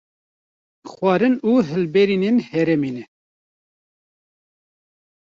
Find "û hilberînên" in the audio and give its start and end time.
1.49-2.37